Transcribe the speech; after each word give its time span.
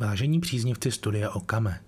Vážení 0.00 0.40
příznivci 0.40 0.92
studia 0.92 1.30
Okame, 1.30 1.80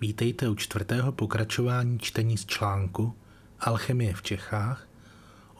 vítejte 0.00 0.48
u 0.48 0.54
čtvrtého 0.54 1.12
pokračování 1.12 1.98
čtení 1.98 2.36
z 2.36 2.46
článku 2.46 3.14
Alchemie 3.60 4.14
v 4.14 4.22
Čechách 4.22 4.88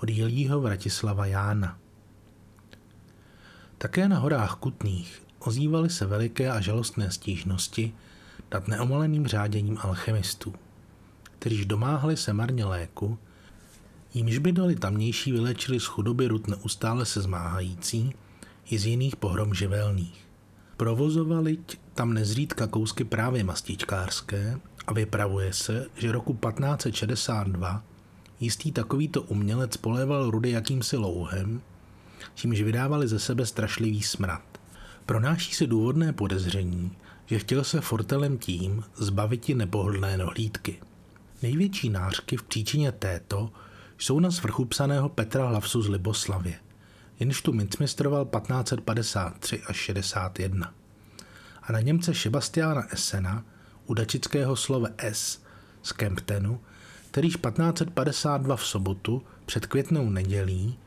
od 0.02 0.10
Jilího 0.10 0.60
Vratislava 0.60 1.26
Jána. 1.26 1.78
Také 3.78 4.08
na 4.08 4.18
horách 4.18 4.54
Kutných 4.54 5.22
ozývaly 5.38 5.90
se 5.90 6.06
veliké 6.06 6.50
a 6.50 6.60
žalostné 6.60 7.10
stížnosti 7.10 7.92
nad 8.52 8.68
neomaleným 8.68 9.26
řáděním 9.26 9.78
alchemistů, 9.80 10.54
kteříž 11.38 11.66
domáhali 11.66 12.16
se 12.16 12.32
marně 12.32 12.64
léku, 12.64 13.18
jímž 14.14 14.38
by 14.38 14.52
dali 14.52 14.76
tamnější 14.76 15.32
vylečili 15.32 15.80
z 15.80 15.84
chudoby 15.84 16.26
rud 16.26 16.48
neustále 16.48 17.06
se 17.06 17.20
zmáhající 17.20 18.14
i 18.70 18.78
z 18.78 18.86
jiných 18.86 19.16
pohrom 19.16 19.54
živelných. 19.54 20.26
Provozovali 20.76 21.58
tam 21.96 22.14
nezřídka 22.14 22.66
kousky 22.66 23.04
právě 23.04 23.44
mastičkářské 23.44 24.58
a 24.86 24.92
vypravuje 24.92 25.52
se, 25.52 25.86
že 25.94 26.12
roku 26.12 26.32
1562 26.32 27.82
jistý 28.40 28.72
takovýto 28.72 29.22
umělec 29.22 29.76
poléval 29.76 30.30
rudy 30.30 30.50
jakýmsi 30.50 30.96
louhem, 30.96 31.62
čímž 32.34 32.60
vydávali 32.60 33.08
ze 33.08 33.18
sebe 33.18 33.46
strašlivý 33.46 34.02
smrad. 34.02 34.42
Pronáší 35.06 35.54
se 35.54 35.66
důvodné 35.66 36.12
podezření, 36.12 36.92
že 37.26 37.38
chtěl 37.38 37.64
se 37.64 37.80
fortelem 37.80 38.38
tím 38.38 38.84
zbaviti 38.94 39.54
nepohodlné 39.54 40.16
nohlídky. 40.18 40.80
Největší 41.42 41.90
nářky 41.90 42.36
v 42.36 42.42
příčině 42.42 42.92
této 42.92 43.50
jsou 43.98 44.20
na 44.20 44.30
svrchu 44.30 44.64
psaného 44.64 45.08
Petra 45.08 45.48
Hlavsu 45.48 45.82
z 45.82 45.88
Liboslavě, 45.88 46.58
jenž 47.20 47.42
tu 47.42 47.52
mincmistroval 47.52 48.24
1553 48.24 49.62
až 49.66 49.76
61. 49.76 50.72
A 51.66 51.72
na 51.72 51.80
Němce 51.80 52.14
Sebastiana 52.14 52.92
Essena, 52.92 53.44
u 53.86 53.94
dačického 53.94 54.56
slova 54.56 54.88
S 54.98 55.42
z 55.82 55.92
Kemptenu, 55.92 56.60
kterýž 57.10 57.36
1552 57.36 58.56
v 58.56 58.66
sobotu 58.66 59.22
před 59.46 59.66
květnou 59.66 60.10
nedělí 60.10 60.78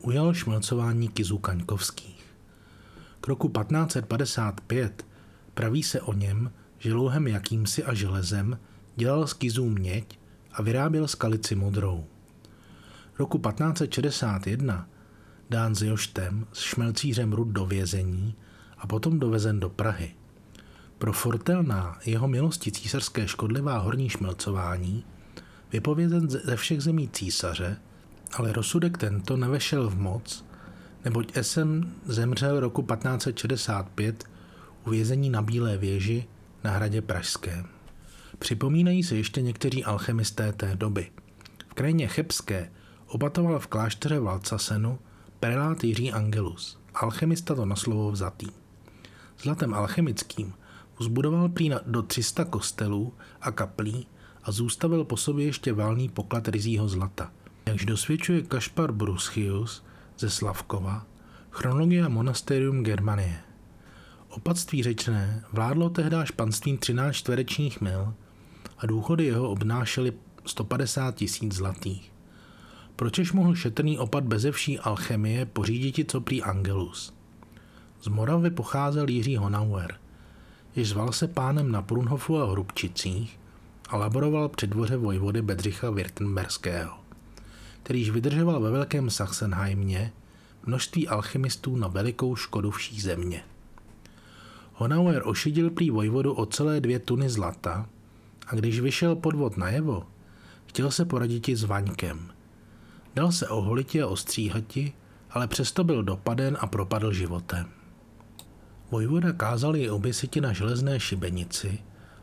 ujal 0.00 0.34
šmelcování 0.34 1.08
kizů 1.08 1.38
kaňkovských. 1.38 2.24
K 3.20 3.28
roku 3.28 3.48
1555 3.48 5.06
praví 5.54 5.82
se 5.82 6.00
o 6.00 6.12
něm, 6.12 6.52
že 6.78 6.94
louhem 6.94 7.26
jakýmsi 7.26 7.84
a 7.84 7.94
železem 7.94 8.58
dělal 8.96 9.26
z 9.26 9.32
kizů 9.32 9.68
měď 9.68 10.18
a 10.52 10.62
vyráběl 10.62 11.08
skalici 11.08 11.54
modrou. 11.54 12.04
Roku 13.18 13.38
1561 13.38 14.88
dán 15.50 15.74
s 15.74 15.82
Joštem 15.82 16.46
s 16.52 16.60
šmelcířem 16.60 17.32
Rud 17.32 17.48
do 17.48 17.66
vězení 17.66 18.34
a 18.84 18.86
potom 18.86 19.18
dovezen 19.18 19.60
do 19.60 19.68
Prahy. 19.68 20.14
Pro 20.98 21.12
Fortelná 21.12 21.98
jeho 22.04 22.28
milosti 22.28 22.72
císařské 22.72 23.28
škodlivá 23.28 23.78
horní 23.78 24.08
šmelcování 24.08 25.04
vypovězen 25.72 26.30
ze 26.30 26.56
všech 26.56 26.80
zemí 26.80 27.08
císaře, 27.08 27.76
ale 28.32 28.52
rozsudek 28.52 28.98
tento 28.98 29.36
nevešel 29.36 29.90
v 29.90 29.96
moc, 29.96 30.44
neboť 31.04 31.36
Esem 31.36 31.94
zemřel 32.06 32.60
roku 32.60 32.82
1565 32.82 34.24
u 34.86 34.90
vězení 34.90 35.30
na 35.30 35.42
Bílé 35.42 35.76
věži 35.76 36.24
na 36.64 36.70
hradě 36.70 37.02
Pražském. 37.02 37.66
Připomínají 38.38 39.02
se 39.02 39.16
ještě 39.16 39.42
někteří 39.42 39.84
alchemisté 39.84 40.52
té 40.52 40.76
doby. 40.76 41.10
V 41.68 41.74
krajině 41.74 42.08
Chebské 42.08 42.70
opatoval 43.06 43.58
v 43.58 43.66
klášteře 43.66 44.20
Valcasenu 44.20 44.98
prelát 45.40 45.84
Jiří 45.84 46.12
Angelus, 46.12 46.78
alchemista 46.94 47.54
to 47.54 47.66
na 47.66 47.76
slovo 47.76 48.10
vzatý. 48.10 48.63
Zlatem 49.44 49.74
alchemickým 49.74 50.54
uzbudoval 51.00 51.48
prý 51.48 51.70
do 51.86 52.02
300 52.02 52.44
kostelů 52.44 53.12
a 53.40 53.50
kaplí 53.50 54.06
a 54.44 54.52
zůstavil 54.52 55.04
po 55.04 55.16
sobě 55.16 55.46
ještě 55.46 55.72
valný 55.72 56.08
poklad 56.08 56.48
rizího 56.48 56.88
zlata. 56.88 57.32
Jakž 57.66 57.84
dosvědčuje 57.84 58.42
Kašpar 58.42 58.92
Bruschius 58.92 59.84
ze 60.18 60.30
Slavkova, 60.30 61.06
Chronologia 61.50 62.08
Monasterium 62.08 62.82
Germanie. 62.82 63.40
Opatství 64.28 64.82
řečné 64.82 65.44
vládlo 65.52 65.90
tehdy 65.90 66.16
španstvím 66.24 66.78
13 66.78 67.14
čtverečních 67.14 67.80
mil 67.80 68.14
a 68.78 68.86
důchody 68.86 69.24
jeho 69.24 69.50
obnášely 69.50 70.12
150 70.46 71.14
tisíc 71.14 71.54
zlatých. 71.54 72.12
Pročež 72.96 73.32
mohl 73.32 73.54
šetrný 73.54 73.98
opat 73.98 74.24
bezevší 74.24 74.78
alchemie 74.78 75.46
poříditi 75.46 76.04
co 76.04 76.20
prý 76.20 76.42
Angelus? 76.42 77.13
Z 78.04 78.08
Moravy 78.08 78.50
pocházel 78.50 79.08
Jiří 79.08 79.36
Honauer, 79.36 79.94
jež 80.76 80.88
zval 80.88 81.12
se 81.12 81.28
pánem 81.28 81.72
na 81.72 81.82
Prunhofu 81.82 82.38
a 82.38 82.50
Hrubčicích 82.50 83.40
a 83.88 83.96
laboroval 83.96 84.48
při 84.48 84.66
dvoře 84.66 84.96
vojvody 84.96 85.42
Bedřicha 85.42 85.90
Wirtenberského, 85.90 86.98
kterýž 87.82 88.10
vydržoval 88.10 88.60
ve 88.60 88.70
Velkém 88.70 89.10
Sachsenheimě 89.10 90.12
množství 90.66 91.08
alchemistů 91.08 91.76
na 91.76 91.88
velikou 91.88 92.36
škodu 92.36 92.70
vší 92.70 93.00
země. 93.00 93.44
Honauer 94.74 95.22
ošidil 95.24 95.70
prý 95.70 95.90
vojvodu 95.90 96.32
o 96.32 96.46
celé 96.46 96.80
dvě 96.80 96.98
tuny 96.98 97.30
zlata 97.30 97.86
a 98.46 98.54
když 98.54 98.80
vyšel 98.80 99.16
podvod 99.16 99.56
najevo, 99.56 100.06
chtěl 100.66 100.90
se 100.90 101.04
poradit 101.04 101.48
s 101.48 101.64
Vaňkem– 101.64 102.30
Dal 103.14 103.32
se 103.32 103.48
oholiti 103.48 104.02
a 104.02 104.06
ostříhati, 104.06 104.92
ale 105.30 105.48
přesto 105.48 105.84
byl 105.84 106.02
dopaden 106.02 106.56
a 106.60 106.66
propadl 106.66 107.12
životem. 107.12 107.83
Vojvoda 108.90 109.32
kázal 109.32 109.76
jej 109.76 109.90
oběsiti 109.90 110.40
na 110.40 110.52
železné 110.52 111.00
šibenici, 111.00 111.78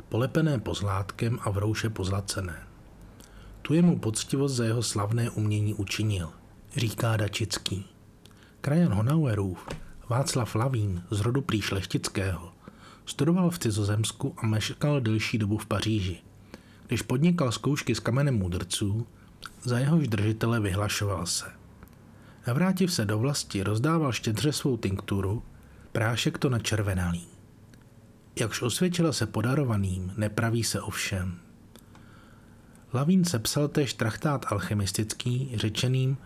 polepené 0.10 0.60
pozlátkem 0.60 1.40
a 1.42 1.50
v 1.50 1.58
rouše 1.58 1.90
pozlacené. 1.90 2.64
Tu 3.62 3.74
je 3.74 3.82
mu 3.82 4.00
poctivost 4.00 4.56
za 4.56 4.66
jeho 4.66 4.84
slavné 4.84 5.30
umění 5.30 5.74
učinil, 5.74 6.30
říká 6.76 7.18
Dačický. 7.18 7.86
Krajan 8.62 8.94
Honauerův, 8.94 9.68
Václav 10.10 10.56
Lavín 10.56 11.04
z 11.12 11.20
rodu 11.20 11.42
prý 11.42 11.62
šlechtického, 11.62 12.52
studoval 13.06 13.50
v 13.50 13.60
cizozemsku 13.60 14.36
a 14.38 14.48
meškal 14.48 15.02
delší 15.02 15.38
dobu 15.38 15.58
v 15.58 15.66
Paříži. 15.66 16.18
Když 16.88 17.02
podnikal 17.02 17.52
zkoušky 17.52 17.96
s 17.96 18.00
kamenem 18.00 18.38
mudrců, 18.38 19.08
za 19.64 19.80
jehož 19.80 20.08
držitele 20.08 20.60
vyhlašoval 20.60 21.26
se. 21.26 21.46
Navrátiv 22.48 22.94
se 22.94 23.06
do 23.06 23.20
vlasti, 23.20 23.64
rozdával 23.64 24.12
štědře 24.12 24.52
svou 24.52 24.78
tinkturu, 24.78 25.44
prášek 25.92 26.38
to 26.38 26.50
načervenalý. 26.50 27.28
Jakž 28.36 28.62
osvědčila 28.62 29.14
se 29.14 29.26
podarovaným, 29.26 30.14
nepraví 30.18 30.64
se 30.64 30.82
ovšem. 30.82 31.40
Lavín 32.94 33.26
sepsal 33.26 33.68
též 33.68 33.94
trachtát 33.94 34.46
alchemistický, 34.50 35.52
řečeným 35.56 36.18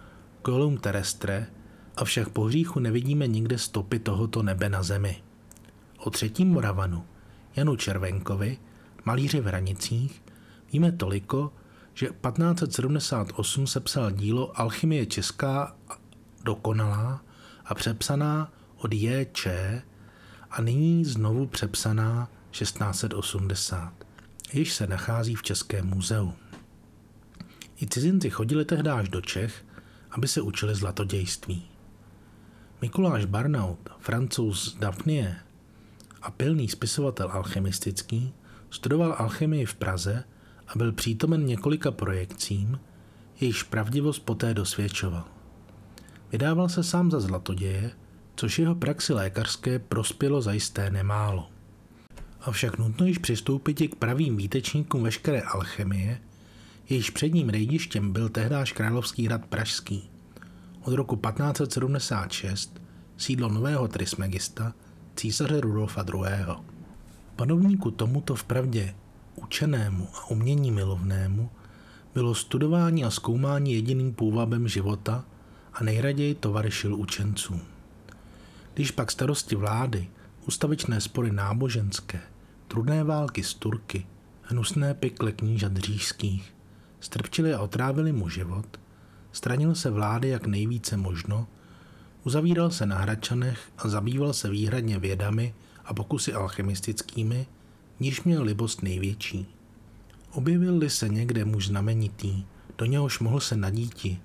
Colum 0.45 0.77
terrestre, 0.77 1.47
avšak 1.95 2.29
po 2.29 2.43
hříchu 2.43 2.79
nevidíme 2.79 3.27
nikde 3.27 3.57
stopy 3.57 3.99
tohoto 3.99 4.43
nebe 4.43 4.69
na 4.69 4.83
zemi. 4.83 5.23
O 5.97 6.09
třetím 6.09 6.47
Moravanu, 6.47 7.05
Janu 7.55 7.75
Červenkovi, 7.75 8.57
malíři 9.05 9.41
v 9.41 9.45
hranicích, 9.45 10.23
víme 10.73 10.91
toliko, 10.91 11.53
že 11.93 12.05
1578 12.05 13.67
sepsal 13.67 14.11
dílo 14.11 14.59
Alchymie 14.59 15.05
česká 15.05 15.75
dokonalá 16.43 17.21
a 17.65 17.73
přepsaná 17.73 18.51
od 18.77 18.93
J.Č. 18.93 19.81
a 20.51 20.61
nyní 20.61 21.05
znovu 21.05 21.47
přepsaná 21.47 22.29
1680, 22.51 23.93
již 24.53 24.73
se 24.73 24.87
nachází 24.87 25.35
v 25.35 25.43
Českém 25.43 25.87
muzeu. 25.87 26.33
I 27.81 27.87
cizinci 27.87 28.29
chodili 28.29 28.65
tehdy 28.65 28.89
až 28.89 29.09
do 29.09 29.21
Čech, 29.21 29.65
aby 30.11 30.27
se 30.27 30.41
učili 30.41 30.75
zlatodějství. 30.75 31.67
Mikuláš 32.81 33.25
Barnaut, 33.25 33.89
francouz 33.99 34.73
z 34.73 34.77
Daphnie 34.77 35.35
a 36.21 36.31
pilný 36.31 36.69
spisovatel 36.69 37.31
alchemistický, 37.31 38.33
studoval 38.69 39.15
alchemii 39.17 39.65
v 39.65 39.75
Praze 39.75 40.23
a 40.67 40.77
byl 40.77 40.91
přítomen 40.91 41.45
několika 41.45 41.91
projekcím, 41.91 42.79
jejichž 43.41 43.63
pravdivost 43.63 44.25
poté 44.25 44.53
dosvědčoval. 44.53 45.23
Vydával 46.31 46.69
se 46.69 46.83
sám 46.83 47.11
za 47.11 47.19
zlatoděje, 47.19 47.91
což 48.35 48.59
jeho 48.59 48.75
praxi 48.75 49.13
lékařské 49.13 49.79
prospělo 49.79 50.41
zajisté 50.41 50.89
nemálo. 50.89 51.49
Avšak 52.41 52.77
nutno 52.77 53.05
již 53.05 53.17
přistoupit 53.17 53.87
k 53.87 53.95
pravým 53.95 54.37
výtečníkům 54.37 55.03
veškeré 55.03 55.41
alchemie, 55.41 56.21
jejíž 56.89 57.09
předním 57.09 57.49
rejdištěm 57.49 58.11
byl 58.11 58.29
tehdáž 58.29 58.71
královský 58.71 59.25
hrad 59.25 59.45
Pražský. 59.45 60.09
Od 60.81 60.93
roku 60.93 61.15
1576 61.15 62.81
sídlo 63.17 63.49
nového 63.49 63.87
Trismegista, 63.87 64.73
císaře 65.15 65.61
Rudolfa 65.61 66.05
II. 66.13 66.45
Panovníku 67.35 67.91
tomuto 67.91 68.35
vpravdě 68.35 68.95
učenému 69.35 70.07
a 70.13 70.29
umění 70.29 70.71
milovnému 70.71 71.49
bylo 72.13 72.35
studování 72.35 73.05
a 73.05 73.11
zkoumání 73.11 73.73
jediným 73.73 74.13
půvabem 74.13 74.67
života 74.67 75.25
a 75.73 75.83
nejraději 75.83 76.35
tovaryšil 76.35 76.95
učencům. 76.95 77.74
Když 78.75 78.91
pak 78.91 79.11
starosti 79.11 79.55
vlády 79.55 80.07
ustavičné 80.47 81.01
spory 81.01 81.31
náboženské, 81.31 82.21
trudné 82.67 83.03
války 83.03 83.43
s 83.43 83.53
Turky, 83.53 84.05
hnusné 84.41 84.93
pikle 84.93 85.31
knížat 85.31 85.77
říšských, 85.77 86.53
strpčili 86.99 87.53
a 87.53 87.59
otrávili 87.59 88.11
mu 88.11 88.29
život, 88.29 88.79
stranil 89.31 89.75
se 89.75 89.89
vlády 89.89 90.29
jak 90.29 90.47
nejvíce 90.47 90.97
možno, 90.97 91.47
uzavíral 92.23 92.71
se 92.71 92.85
na 92.85 92.97
Hradčanech 92.97 93.59
a 93.77 93.87
zabýval 93.87 94.33
se 94.33 94.49
výhradně 94.49 94.99
vědami 94.99 95.53
a 95.85 95.93
pokusy 95.93 96.33
alchemistickými, 96.33 97.47
níž 97.99 98.23
měl 98.23 98.43
libost 98.43 98.83
největší. 98.83 99.47
Objevil-li 100.31 100.89
se 100.89 101.09
někde 101.09 101.45
muž 101.45 101.67
znamenitý, 101.67 102.45
do 102.77 102.85
něhož 102.85 103.19
mohl 103.19 103.39
se 103.39 103.57
nadíti, 103.57 104.19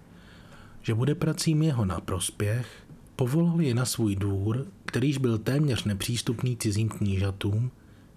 že 0.82 0.94
bude 0.94 1.14
pracím 1.14 1.62
jeho 1.62 1.84
na 1.84 2.00
prospěch, 2.00 2.89
povolal 3.20 3.60
je 3.60 3.74
na 3.74 3.84
svůj 3.84 4.16
dvůr, 4.16 4.66
kterýž 4.84 5.18
byl 5.18 5.38
téměř 5.38 5.84
nepřístupný 5.84 6.56
cizím 6.56 6.88
knížatům 6.88 7.70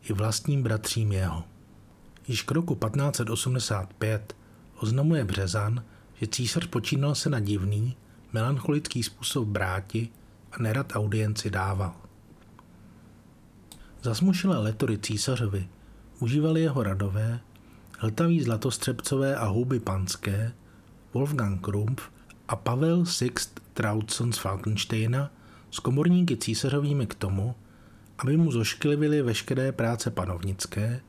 i 0.10 0.14
vlastním 0.14 0.64
bratřím 0.64 1.12
jeho. 1.12 1.44
Již 2.28 2.42
k 2.42 2.52
roku 2.52 2.76
1585 2.76 4.36
oznamuje 4.80 5.26
Březan, 5.26 5.84
že 6.14 6.28
císař 6.28 6.68
počínal 6.68 7.16
se 7.16 7.30
na 7.30 7.40
divný, 7.40 7.96
melancholický 8.34 9.04
způsob 9.04 9.48
bráti 9.48 10.10
a 10.52 10.62
nerad 10.62 10.92
audienci 10.96 11.50
dával. 11.50 11.96
Zasmušilé 14.02 14.58
letory 14.58 14.98
císařovi 14.98 15.68
užívali 16.20 16.62
jeho 16.62 16.84
radové, 16.84 17.40
hltaví 18.00 18.44
zlatostřebcové 18.44 19.36
a 19.36 19.46
houby 19.46 19.80
panské, 19.80 20.52
Wolfgang 21.14 21.62
Krumpf 21.62 22.04
a 22.48 22.56
Pavel 22.56 23.06
Sixt 23.06 23.63
Trautson 23.74 24.34
z 24.34 24.38
Falkensteina 24.38 25.32
s 25.72 25.80
komorníky 25.80 26.38
císařovými 26.38 27.08
k 27.08 27.16
tomu, 27.16 27.56
aby 28.18 28.38
mu 28.38 28.52
zošklivili 28.52 29.22
veškeré 29.22 29.72
práce 29.72 30.12
panovnické 30.12 31.02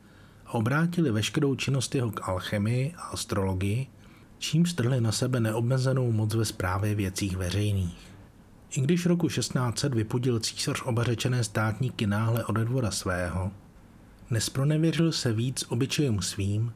a 0.47 0.55
obrátili 0.55 1.11
veškerou 1.11 1.55
činnost 1.55 1.95
jeho 1.95 2.11
k 2.11 2.29
alchemii 2.29 2.95
a 2.97 3.03
astrologii, 3.03 3.87
čím 4.39 4.67
strhli 4.67 5.01
na 5.01 5.13
sebe 5.13 5.41
neobmezenou 5.41 6.13
moc 6.13 6.35
ve 6.35 6.45
správě 6.45 6.95
věcích 6.95 7.37
veřejných. 7.37 8.15
I 8.71 8.81
když 8.81 9.07
roku 9.07 9.29
1600 9.29 9.95
vypudil 9.95 10.41
císař 10.41 10.83
oba 10.85 11.05
řečené 11.05 11.45
státníky 11.45 12.07
náhle 12.07 12.45
ode 12.45 12.65
dvora 12.65 12.91
svého, 12.91 13.51
nespronevěřil 14.31 15.13
se 15.13 15.33
víc 15.33 15.65
obyčejům 15.69 16.23
svým 16.23 16.73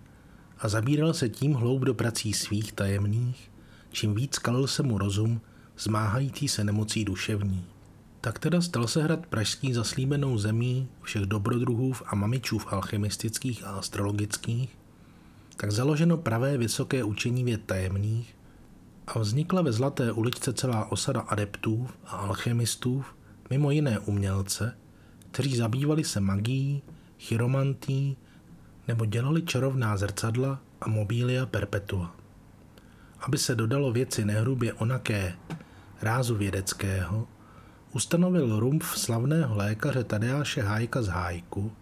a 0.59 0.69
zabíral 0.69 1.15
se 1.15 1.29
tím 1.29 1.55
hloub 1.55 1.83
do 1.83 1.95
prací 1.95 2.33
svých 2.33 2.73
tajemných, 2.73 3.51
čím 3.91 4.15
víc 4.15 4.39
kalil 4.39 4.67
se 4.67 4.83
mu 4.83 4.99
rozum, 4.99 5.41
zmáhající 5.79 6.49
se 6.49 6.65
nemocí 6.65 7.05
duševní. 7.05 7.65
Tak 8.21 8.39
teda 8.39 8.61
stal 8.61 8.87
se 8.87 9.03
hrad 9.03 9.27
pražský 9.27 9.73
zaslíbenou 9.73 10.39
zemí 10.39 10.89
všech 11.03 11.23
dobrodruhů 11.23 11.93
a 12.07 12.15
mamičů 12.15 12.61
alchemistických 12.67 13.65
a 13.65 13.71
astrologických, 13.71 14.79
tak 15.57 15.73
založeno 15.73 16.17
pravé 16.17 16.59
vysoké 16.59 17.05
učení 17.05 17.45
věd 17.45 17.61
tajemných 17.67 18.35
a 19.07 19.19
vznikla 19.19 19.63
ve 19.63 19.73
Zlaté 19.73 20.13
uličce 20.13 20.53
celá 20.53 20.93
osada 20.93 21.21
adeptů 21.21 21.89
a 22.07 22.17
alchemistů, 22.17 23.05
mimo 23.51 23.71
jiné 23.71 23.99
umělce, 23.99 24.77
kteří 25.31 25.57
zabývali 25.57 26.05
se 26.05 26.21
magií, 26.21 26.83
chiromantí 27.19 28.17
nebo 28.89 29.05
dělali 29.05 29.43
čarovná 29.43 29.97
zrcadla 29.97 30.61
a 30.81 30.89
mobilia 30.89 31.47
perpetua. 31.47 32.15
Aby 33.21 33.39
se 33.39 33.55
dodalo 33.55 33.93
věci 33.93 34.25
nehrubě 34.25 34.73
onaké 34.73 35.35
rázu 36.03 36.35
vědeckého, 36.35 37.29
ustanovil 37.93 38.61
Rumpf 38.61 38.99
slavného 38.99 39.57
lékaře 39.57 40.05
Tadeáše 40.05 40.63
Hájka 40.63 41.03
z 41.03 41.09
Hájku, 41.09 41.73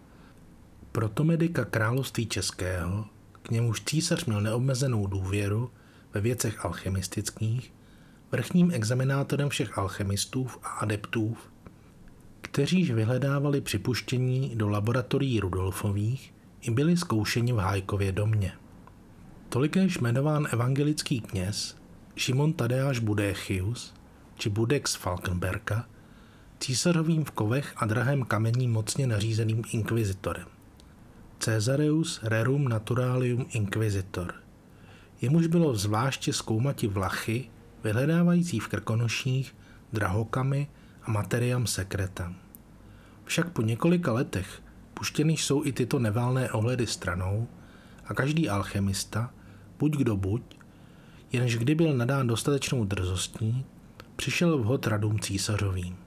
protomedika 0.91 1.65
království 1.65 2.25
českého, 2.25 3.05
k 3.41 3.51
němuž 3.51 3.81
císař 3.81 4.25
měl 4.25 4.41
neomezenou 4.41 5.07
důvěru 5.07 5.71
ve 6.13 6.21
věcech 6.21 6.65
alchemistických, 6.65 7.73
vrchním 8.31 8.71
examinátorem 8.71 9.49
všech 9.49 9.77
alchemistů 9.77 10.47
a 10.63 10.67
adeptů, 10.67 11.37
kteříž 12.41 12.91
vyhledávali 12.91 13.61
připuštění 13.61 14.55
do 14.55 14.69
laboratorií 14.69 15.39
Rudolfových 15.39 16.33
i 16.61 16.71
byli 16.71 16.97
zkoušeni 16.97 17.53
v 17.53 17.57
Hájkově 17.57 18.11
domě. 18.11 18.51
Tolikéž 19.49 19.97
jmenován 19.97 20.47
evangelický 20.51 21.21
kněz 21.21 21.77
Šimon 22.15 22.53
Tadeáš 22.53 22.99
Budéchius 22.99 23.93
či 24.37 24.49
Budex 24.49 24.95
Falkenberka 24.95 25.85
císařovým 26.59 27.23
v 27.23 27.31
kovech 27.31 27.73
a 27.77 27.85
drahém 27.85 28.23
kamení 28.23 28.67
mocně 28.67 29.07
nařízeným 29.07 29.61
inkvizitorem. 29.71 30.47
Caesareus 31.39 32.19
Rerum 32.23 32.67
Naturalium 32.67 33.45
Inquisitor. 33.49 34.33
Jemuž 35.21 35.47
bylo 35.47 35.75
zvláště 35.75 36.33
zkoumati 36.33 36.87
vlachy, 36.87 37.49
vyhledávající 37.83 38.59
v 38.59 38.67
krkonoších, 38.67 39.55
drahokamy 39.93 40.67
a 41.03 41.11
materiam 41.11 41.67
sekretam. 41.67 42.35
Však 43.25 43.49
po 43.49 43.61
několika 43.61 44.13
letech 44.13 44.61
puštěny 44.93 45.33
jsou 45.33 45.65
i 45.65 45.71
tyto 45.71 45.99
neválné 45.99 46.51
ohledy 46.51 46.87
stranou 46.87 47.47
a 48.05 48.13
každý 48.13 48.49
alchemista, 48.49 49.33
buď 49.79 49.97
kdo 49.97 50.17
buď, 50.17 50.41
jenž 51.31 51.57
kdy 51.57 51.75
byl 51.75 51.93
nadán 51.93 52.27
dostatečnou 52.27 52.85
drzostí, 52.85 53.65
přišel 54.17 54.57
vhod 54.57 54.87
radům 54.87 55.19
císařovým. 55.19 55.97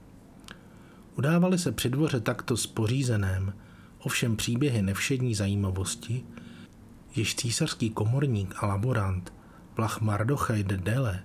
Udávali 1.17 1.59
se 1.59 1.71
při 1.71 1.89
dvoře 1.89 2.19
takto 2.19 2.57
spořízeném, 2.57 3.53
ovšem 3.99 4.35
příběhy 4.35 4.81
nevšední 4.81 5.35
zajímavosti, 5.35 6.23
jež 7.15 7.35
císařský 7.35 7.89
komorník 7.89 8.55
a 8.57 8.65
laborant 8.65 9.33
Vlach 9.77 10.01
Mardochaj 10.01 10.63
de 10.63 10.77
Dele 10.77 11.23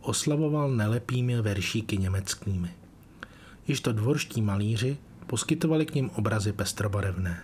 oslavoval 0.00 0.70
nelepými 0.70 1.42
veršíky 1.42 1.98
německými. 1.98 2.74
Již 3.66 3.80
to 3.80 3.92
dvorští 3.92 4.42
malíři 4.42 4.96
poskytovali 5.26 5.86
k 5.86 5.94
ním 5.94 6.10
obrazy 6.10 6.52
pestrobarevné. 6.52 7.42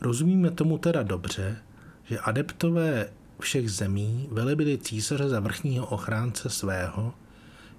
Rozumíme 0.00 0.50
tomu 0.50 0.78
teda 0.78 1.02
dobře, 1.02 1.56
že 2.04 2.18
adeptové 2.18 3.10
všech 3.40 3.70
zemí 3.70 4.28
velebili 4.30 4.78
císaře 4.78 5.28
za 5.28 5.40
vrchního 5.40 5.86
ochránce 5.86 6.50
svého 6.50 7.14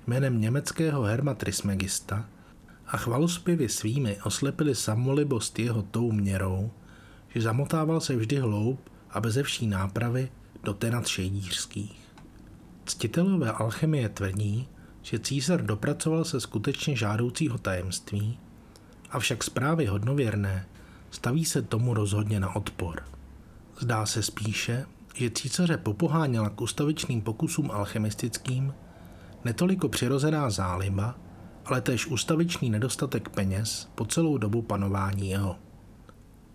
jménem 0.07 0.42
německého 0.42 1.04
Herma 1.04 1.34
Trismegista 1.34 2.30
a 2.88 2.98
chvalospěvy 2.98 3.69
svými 3.69 4.18
oslepili 4.24 4.75
samolibost 4.75 5.60
jeho 5.60 5.81
tou 5.81 6.12
měrou, 6.12 6.72
že 7.29 7.41
zamotával 7.41 8.01
se 8.01 8.15
vždy 8.15 8.38
hloub 8.39 8.89
a 9.10 9.22
beze 9.22 9.44
vší 9.44 9.68
nápravy 9.68 10.29
do 10.63 10.74
tenat 10.74 11.08
šejdířských. 11.08 12.00
Ctitelové 12.86 13.51
alchemie 13.51 14.10
tvrdí, 14.10 14.68
že 15.01 15.20
císař 15.20 15.62
dopracoval 15.62 16.25
se 16.25 16.41
skutečně 16.41 16.96
žádoucího 16.96 17.58
tajemství, 17.58 18.39
avšak 19.10 19.44
zprávy 19.44 19.86
hodnověrné 19.86 20.65
staví 21.12 21.46
se 21.46 21.62
tomu 21.62 21.94
rozhodně 21.94 22.39
na 22.39 22.56
odpor. 22.56 23.03
Zdá 23.79 24.06
se 24.06 24.24
spíše, 24.24 24.86
že 25.15 25.29
císaře 25.29 25.77
popoháněla 25.77 26.50
k 26.50 26.62
ustavičným 26.62 27.22
pokusům 27.22 27.72
alchemistickým 27.72 28.74
netoliko 29.45 29.89
přirozená 29.89 30.50
záliba, 30.50 31.15
ale 31.65 31.81
též 31.81 32.07
ustavičný 32.07 32.69
nedostatek 32.69 33.29
peněz 33.29 33.89
po 33.95 34.05
celou 34.05 34.38
dobu 34.38 34.62
panování 34.62 35.29
jeho. 35.29 35.55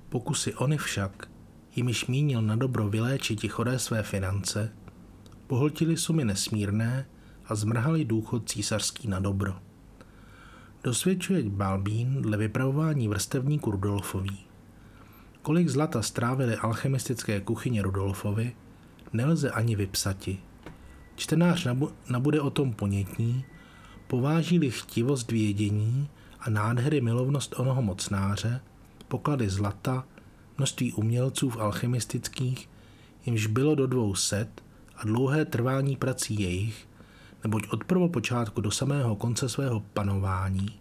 Pokusy 0.09 0.55
ony 0.55 0.77
však, 0.77 1.29
jimiž 1.77 2.07
mínil 2.07 2.43
na 2.43 2.57
dobro 2.57 2.89
vyléčit 2.89 3.53
choré 3.53 3.79
své 3.79 4.03
finance, 4.03 4.73
pohltili 5.47 5.97
sumy 5.97 6.25
nesmírné 6.25 7.07
a 7.47 7.55
zmrhali 7.55 8.05
důchod 8.05 8.51
císařský 8.51 9.09
na 9.09 9.21
dobro. 9.21 9.55
Dosvědčuje 10.85 11.43
Balbín 11.43 12.23
dle 12.23 12.37
vypravování 12.37 13.09
vrstevníků 13.09 13.71
Rudolfový. 13.71 14.50
Kolik 15.43 15.69
zlata 15.69 16.03
strávili 16.03 16.57
alchemistické 16.57 17.41
kuchyně 17.41 17.83
Rudolfovi, 17.83 18.57
nelze 19.13 19.51
ani 19.51 19.77
vypsati. 19.77 20.39
Čtenář 21.17 21.67
nabude 22.11 22.41
o 22.41 22.51
tom 22.51 22.73
ponětní, 22.73 23.45
pováží-li 24.07 24.71
chtivost 24.71 25.33
vědění 25.33 26.09
a 26.41 26.51
nádhery 26.51 27.01
milovnost 27.01 27.55
onoho 27.59 27.83
mocnáře, 27.83 28.61
poklady 29.09 29.51
zlata, 29.51 30.05
množství 30.59 30.93
umělců 30.93 31.51
v 31.51 31.61
alchemistických, 31.61 32.69
jimž 33.27 33.47
bylo 33.47 33.75
do 33.75 33.87
dvou 33.87 34.15
set 34.15 34.63
a 34.97 35.05
dlouhé 35.05 35.45
trvání 35.45 35.97
prací 35.97 36.41
jejich, 36.41 36.89
neboť 37.45 37.69
od 37.69 37.85
prvopočátku 37.85 38.61
do 38.61 38.71
samého 38.71 39.17
konce 39.17 39.49
svého 39.49 39.81
panování 39.81 40.81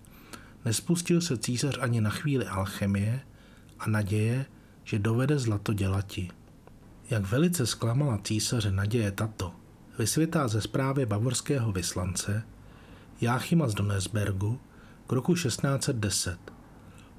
nespustil 0.66 1.22
se 1.22 1.38
císař 1.38 1.78
ani 1.82 2.02
na 2.02 2.10
chvíli 2.10 2.46
alchemie 2.46 3.22
a 3.80 3.90
naděje, 3.90 4.46
že 4.84 5.00
dovede 5.00 5.40
zlato 5.40 5.74
dělati. 5.74 6.30
Jak 7.10 7.26
velice 7.26 7.66
zklamala 7.66 8.20
císaře 8.24 8.72
naděje 8.72 9.12
tato, 9.12 9.52
vysvětá 10.00 10.48
ze 10.48 10.62
zprávy 10.62 11.06
bavorského 11.06 11.72
vyslance, 11.72 12.44
Jáchyma 13.22 13.68
z 13.68 13.74
Donesbergu 13.74 14.60
k 15.08 15.12
roku 15.12 15.34
1610. 15.34 16.38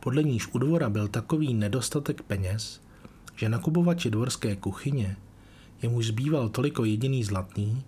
Podle 0.01 0.23
níž 0.23 0.49
u 0.55 0.59
dvora 0.59 0.91
byl 0.91 1.09
takový 1.09 1.55
nedostatek 1.55 2.23
peněz, 2.23 2.81
že 3.37 3.49
nakupovači 3.49 4.11
dvorské 4.11 4.57
kuchyně, 4.57 5.17
jemuž 5.83 6.07
zbýval 6.07 6.49
toliko 6.49 6.85
jediný 6.85 7.25
zlatný, 7.25 7.85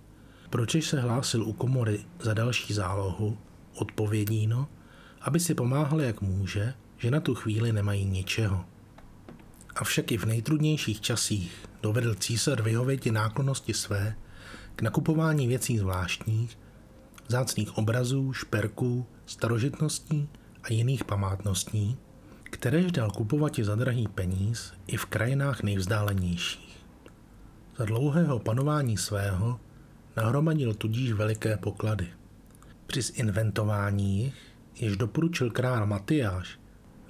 pročež 0.51 0.87
se 0.87 1.01
hlásil 1.01 1.43
u 1.43 1.53
komory 1.53 2.05
za 2.21 2.35
další 2.35 2.75
zálohu, 2.75 3.39
odpovědíno, 3.75 4.69
aby 5.21 5.41
si 5.41 5.55
pomáhal 5.55 6.01
jak 6.01 6.21
může, 6.21 6.75
že 7.03 7.11
na 7.11 7.21
tu 7.21 7.35
chvíli 7.35 7.73
nemají 7.73 8.05
ničeho. 8.05 8.65
Avšak 9.75 10.13
i 10.13 10.19
v 10.19 10.25
nejtrudnějších 10.25 11.01
časích 11.01 11.69
dovedl 11.83 12.15
císař 12.15 12.61
vyhověti 12.61 13.11
náklonosti 13.11 13.75
své 13.75 14.17
k 14.77 14.83
nakupování 14.83 15.49
věcí 15.49 15.79
zvláštních, 15.79 16.59
zácných 17.29 17.79
obrazů, 17.79 18.33
šperků, 18.33 19.07
starožitností 19.27 20.29
a 20.63 20.73
jiných 20.73 21.05
památností, 21.05 21.97
kteréž 22.45 22.93
dal 22.93 23.11
kupovat 23.11 23.59
za 23.59 23.75
drahý 23.75 24.09
peníz 24.09 24.73
i 24.87 24.97
v 24.97 25.07
krajinách 25.07 25.63
nejvzdálenějších. 25.63 26.87
Za 27.79 27.85
dlouhého 27.85 28.39
panování 28.39 28.97
svého 28.97 29.61
nahromadil 30.17 30.75
tudíž 30.75 31.13
veliké 31.13 31.57
poklady. 31.57 32.09
Při 32.87 33.03
zinventování 33.03 34.23
jich, 34.23 34.35
jež 34.75 34.97
doporučil 34.97 35.51
král 35.51 35.87
Matyáš 35.87 36.62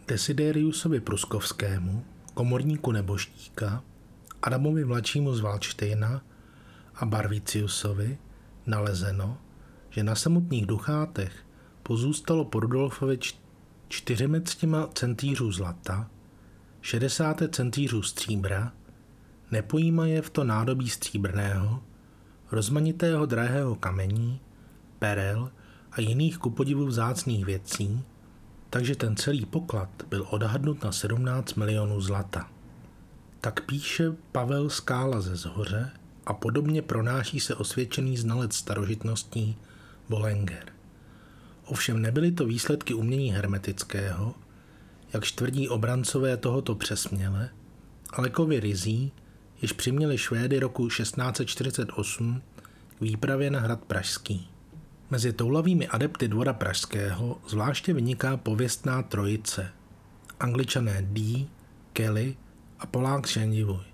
Desideriusovi 0.09 1.00
Pruskovskému, 1.00 2.04
komorníku 2.35 2.92
neboštíka, 2.92 3.82
Adamovi 4.42 4.85
mladšímu 4.85 5.35
z 5.35 5.40
Valčtejna 5.40 6.23
a 6.94 7.06
Barviciusovi, 7.06 8.18
nalezeno, 8.66 9.38
že 9.90 10.02
na 10.02 10.14
samotných 10.14 10.66
duchátech 10.66 11.32
pozůstalo 11.82 12.44
po 12.44 12.61
Rudolfovi 12.61 13.18
400 13.88 14.88
centýřů 14.94 15.52
zlata, 15.52 16.11
60 16.80 17.42
centýřů 17.50 18.02
stříbra, 18.02 18.73
nepojímaje 19.50 20.23
v 20.23 20.30
to 20.30 20.44
nádobí 20.44 20.88
stříbrného, 20.88 21.82
rozmanitého 22.52 23.26
drahého 23.26 23.75
kamení, 23.75 24.40
perel 24.99 25.50
a 25.92 26.00
jiných 26.00 26.38
kupodivu 26.38 26.87
vzácných 26.87 27.44
věcí, 27.44 28.04
takže 28.73 28.97
ten 28.97 29.17
celý 29.17 29.47
poklad 29.47 29.88
byl 30.09 30.26
odhadnut 30.31 30.85
na 30.85 30.93
17 30.93 31.55
milionů 31.55 32.00
zlata. 32.00 32.50
Tak 33.41 33.67
píše 33.67 34.12
Pavel 34.33 34.71
Skála 34.71 35.21
ze 35.21 35.37
Zhoře 35.37 35.91
a 36.26 36.33
podobně 36.33 36.83
pronáší 36.83 37.41
se 37.41 37.55
osvědčený 37.55 38.17
znalec 38.17 38.57
starožitností 38.57 39.57
Bolenger. 40.09 40.73
Ovšem 41.64 42.02
nebyly 42.02 42.33
to 42.33 42.47
výsledky 42.47 42.95
umění 42.95 43.33
hermetického, 43.33 44.35
jak 45.12 45.31
tvrdí 45.31 45.69
obrancové 45.69 46.37
tohoto 46.37 46.75
přesměle, 46.75 47.49
ale 48.11 48.31
kovy 48.31 48.61
rizí, 48.61 49.12
jež 49.62 49.73
přiměli 49.73 50.19
Švédy 50.19 50.59
roku 50.59 50.88
1648 50.88 52.43
k 52.99 53.00
výpravě 53.00 53.50
na 53.50 53.61
hrad 53.61 53.85
Pražský. 53.85 54.51
Mezi 55.12 55.33
toulavými 55.33 55.88
adepty 55.88 56.28
dvora 56.28 56.52
pražského 56.52 57.38
zvláště 57.49 57.92
vyniká 57.92 58.37
pověstná 58.37 59.02
trojice. 59.02 59.69
Angličané 60.40 61.02
D, 61.02 61.47
Kelly 61.92 62.37
a 62.78 62.87
Polák 62.87 63.26
Šendivuj. 63.26 63.85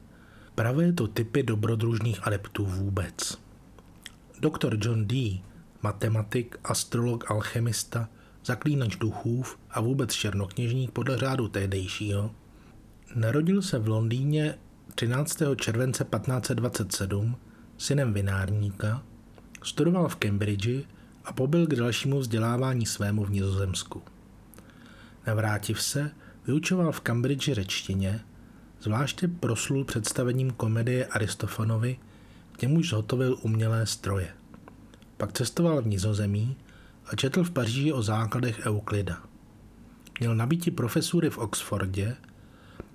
Pravé 0.55 0.93
to 0.93 1.07
typy 1.07 1.43
dobrodružných 1.43 2.27
adeptů 2.27 2.67
vůbec. 2.67 3.39
Doktor 4.41 4.79
John 4.81 5.07
D 5.07 5.43
matematik, 5.83 6.57
astrolog, 6.65 7.31
alchemista, 7.31 8.09
zaklínač 8.45 8.97
duchův 8.97 9.59
a 9.71 9.81
vůbec 9.81 10.13
černokněžník 10.13 10.91
podle 10.91 11.19
řádu 11.19 11.49
tehdejšího, 11.49 12.35
narodil 13.15 13.63
se 13.63 13.79
v 13.79 13.89
Londýně 13.89 14.55
13. 14.95 15.43
července 15.57 16.05
1527 16.05 17.37
synem 17.79 18.13
vinárníka, 18.13 19.03
studoval 19.63 20.09
v 20.09 20.17
Cambridge 20.17 20.87
a 21.29 21.33
pobyl 21.33 21.67
k 21.67 21.75
dalšímu 21.75 22.19
vzdělávání 22.19 22.87
svému 22.87 23.25
v 23.25 23.31
Nizozemsku. 23.31 24.03
Navrátiv 25.27 25.83
se, 25.83 26.11
vyučoval 26.47 26.93
v 26.93 27.01
Cambridge 27.01 27.49
řečtině, 27.53 28.21
zvláště 28.83 29.29
proslul 29.29 29.85
představením 29.85 30.51
komedie 30.51 31.07
Aristofanovi, 31.07 31.99
k 32.53 32.63
němuž 32.63 32.89
zhotovil 32.89 33.39
umělé 33.43 33.87
stroje. 33.87 34.29
Pak 35.17 35.33
cestoval 35.33 35.83
v 35.83 35.87
Nizozemí 35.87 36.57
a 37.07 37.17
četl 37.17 37.45
v 37.45 37.51
Paříži 37.51 37.93
o 37.93 38.03
základech 38.03 38.67
Euklida. 38.67 39.23
Měl 40.21 40.35
nabíti 40.35 40.71
profesury 40.71 41.31
v 41.31 41.39
Oxfordě, 41.39 42.17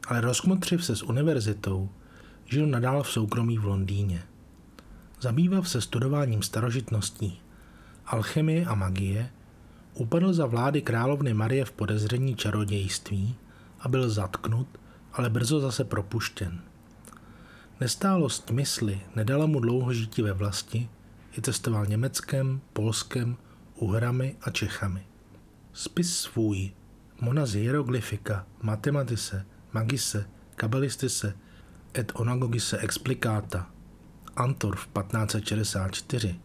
ale 0.08 0.22
rozkmotřiv 0.22 0.86
se 0.86 0.96
s 0.96 1.04
univerzitou, 1.04 1.90
žil 2.46 2.68
nadál 2.68 3.04
v 3.04 3.12
soukromí 3.12 3.58
v 3.58 3.66
Londýně. 3.66 4.24
Zabýval 5.22 5.64
se 5.64 5.82
studováním 5.82 6.42
starožitností, 6.42 7.43
alchemie 8.06 8.66
a 8.66 8.76
magie, 8.76 9.30
upadl 9.94 10.34
za 10.34 10.46
vlády 10.46 10.82
královny 10.82 11.34
Marie 11.34 11.66
v 11.66 11.72
podezření 11.72 12.36
čarodějství 12.36 13.36
a 13.80 13.90
byl 13.90 14.10
zatknut, 14.10 14.68
ale 15.14 15.30
brzo 15.30 15.60
zase 15.60 15.84
propuštěn. 15.84 16.62
Nestálost 17.80 18.52
mysli 18.52 19.02
nedala 19.16 19.46
mu 19.46 19.60
dlouho 19.60 19.94
žítí 19.94 20.22
ve 20.22 20.34
vlasti 20.34 20.90
i 21.38 21.42
cestoval 21.42 21.86
Německem, 21.86 22.62
Polskem, 22.74 23.38
Uhrami 23.76 24.36
a 24.42 24.50
Čechami. 24.50 25.06
Spis 25.74 26.18
svůj, 26.18 26.72
Mona 27.22 27.46
z 27.46 27.54
hieroglyfika, 27.54 28.46
matematise, 28.62 29.46
magise, 29.74 30.30
kabalistise 30.56 31.34
et 31.96 32.12
onagogise 32.16 32.78
explicata, 32.78 33.70
Antor 34.36 34.76
v 34.76 34.88
1564, 34.88 36.40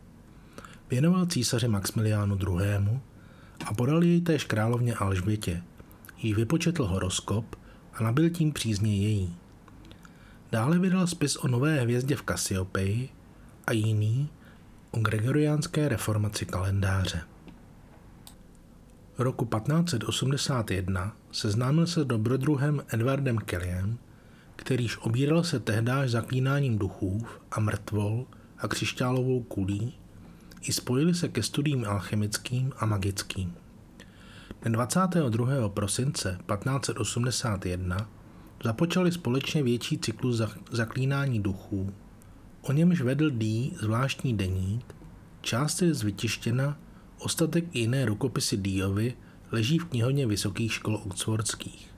věnoval 0.91 1.27
císaři 1.27 1.69
Maximiliánu 1.69 2.39
II. 2.41 3.01
a 3.67 3.75
podal 3.75 4.05
jej 4.05 4.21
též 4.21 4.45
královně 4.45 4.95
Alžbětě. 4.95 5.63
Jí 6.19 6.35
vypočetl 6.35 6.85
horoskop 6.85 7.57
a 7.95 8.03
nabil 8.03 8.31
tím 8.31 8.53
přízně 8.53 8.97
její. 8.97 9.37
Dále 10.53 10.79
vydal 10.79 11.07
spis 11.07 11.37
o 11.37 11.49
nové 11.49 11.81
hvězdě 11.81 12.17
v 12.17 12.23
Kasiopeji 12.23 13.09
a 13.67 13.73
jiný, 13.73 14.29
o 14.91 15.01
gregoriánské 15.01 15.89
reformaci 15.89 16.47
kalendáře. 16.47 17.21
Roku 19.19 19.45
1581 19.45 21.17
seznámil 21.33 21.87
se 21.87 22.01
s 22.03 22.05
dobrodruhem 22.05 22.83
Edwardem 22.89 23.39
Kellym, 23.39 23.99
kterýž 24.57 24.99
obíral 24.99 25.45
se 25.45 25.61
tehdáž 25.61 26.11
zaklínáním 26.11 26.79
duchů 26.79 27.27
a 27.51 27.61
mrtvol 27.61 28.27
a 28.59 28.69
křišťálovou 28.69 29.43
kulí, 29.43 29.95
i 30.63 30.73
spojili 30.73 31.15
se 31.15 31.29
ke 31.29 31.43
studiím 31.43 31.85
alchemickým 31.85 32.73
a 32.79 32.87
magickým. 32.87 33.55
Den 34.63 34.73
22. 34.73 35.69
prosince 35.69 36.29
1581 36.31 38.11
započali 38.65 39.13
společně 39.13 39.63
větší 39.63 39.99
cyklus 39.99 40.43
zaklínání 40.71 41.43
duchů 41.43 41.93
O 42.63 42.73
němž 42.73 43.01
vedl 43.01 43.31
D 43.31 43.71
zvláštní 43.81 44.37
deník, 44.37 44.95
část 45.41 45.83
je 45.83 45.95
zvytištěna, 45.95 46.79
ostatek 47.19 47.65
i 47.73 47.79
jiné 47.79 48.05
rukopisy 48.05 48.57
Diovi 48.57 49.15
leží 49.53 49.79
v 49.79 49.85
knihovně 49.85 50.27
vysokých 50.27 50.73
škol 50.73 51.01
oxfordských. 51.07 51.95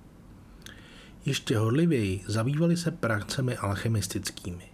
Ještě 1.25 1.59
horlivěji 1.59 2.25
zabývali 2.26 2.76
se 2.76 2.90
pracemi 2.90 3.57
alchemistickými. 3.57 4.64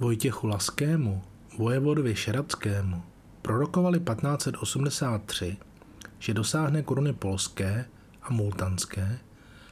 Vojtěchu 0.00 0.46
Laskému, 0.46 1.22
vojevodovi 1.58 2.14
Šeradskému, 2.14 3.02
prorokovali 3.42 4.00
1583, 4.00 5.56
že 6.18 6.34
dosáhne 6.34 6.82
koruny 6.82 7.12
polské 7.12 7.84
a 8.22 8.32
multanské 8.32 9.18